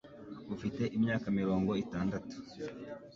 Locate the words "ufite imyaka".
0.55-1.27